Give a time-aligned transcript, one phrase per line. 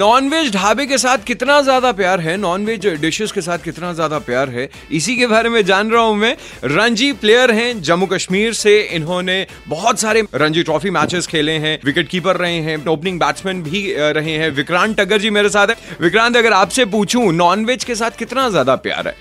[0.00, 2.36] Nonveg ढाबे के साथ कितना ज़्यादा प्यार है?
[2.36, 4.68] नॉनवेज डिशेस के साथ कितना ज़्यादा प्यार है?
[4.92, 6.34] इसी के बारे में जान रहा हूँ मैं।
[6.66, 9.36] रणजी प्लेयर हैं जम्मू कश्मीर से। इन्होंने
[9.68, 14.32] बहुत सारे रणजी ट्रॉफी मैचेस खेले हैं विकेट कीपर रहे हैं ओपनिंग बैट्समैन भी रहे
[14.32, 18.48] हैं। विक्रांत टगर जी मेरे साथ है। विक्रांत अगर आपसे पूछूँ नॉनवेज के साथ कितना
[18.50, 19.14] ज़्यादा प्यार है?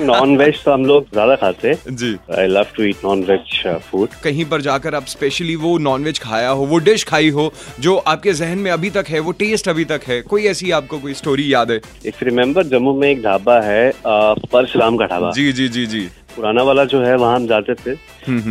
[0.00, 3.62] नॉन वेज तो हम लोग ज़्यादा खाते हैं। जी। I love to eat non veg
[3.90, 7.96] food कहीं पर जाकर आप स्पेशली वो नॉनवेज खाया हो वो डिश खाई हो जो
[7.96, 10.20] आपके जहन में अभी तक है वो टेस्ट अभी तक है?
[10.22, 11.80] कोई ऐसी आपको कोई स्टोरी याद है?
[12.06, 16.08] इफ़ रिमेम्बर जम्मू में एक ढाबा है परशुराम का ढाबा। जी जी जी जी।
[16.40, 17.94] पुराना वाला जो है वहाँ हम जाते थे।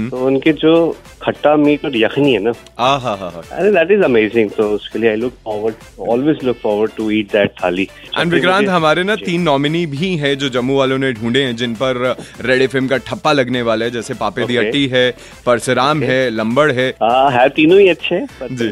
[0.09, 0.73] तो उनकी जो
[1.22, 5.00] खट्टा मीट और यखनी है ना हा हा हा। अरे दैट इज़ अमेजिंग तो उसके
[5.00, 7.88] लिए I look forward always look forward to eat that thali
[8.18, 11.73] and Vikrant हमारे ना तीन नॉमिनी भी हैं जो जम्मू वालों ने ढूंढे हैं जिन
[11.76, 12.02] पर
[12.46, 15.09] रेड एफएम का ठप्पा लगने वाला है जैसे पापे दी अट्टी है
[15.46, 18.20] परसराम है लंबड़ है। हाँ तीनों ही अच्छे।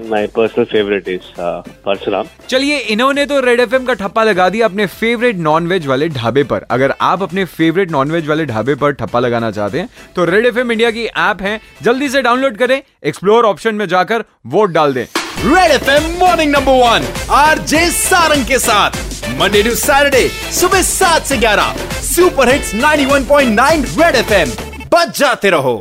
[0.09, 1.33] My personal favourite is
[1.85, 2.27] Parshuram.
[2.49, 6.65] चलिए इन्होंने तो रेड एफएम का ठप्पा लगा दिया अपने फेवरेट नॉनवेज वाले ढाबे पर।
[6.71, 10.71] अगर आप अपने फेवरेट नॉनवेज वाले ढाबे पर ठप्पा लगाना चाहते हैं। तो रेड एफएम
[10.71, 15.05] इंडिया की ऐप है। जल्दी से डाउनलोड करें एक्सप्लोर ऑप्शन में जाकर वोट डाल दें।
[15.39, 19.05] Red FM morning number one R J Sarang के साथ।
[19.39, 24.51] मंडे टू सैटरडे सुबह सात से ग्यारह। सुपर हिट्स 91.9 रेड एफएम
[24.93, 25.77] बच जाते रहो।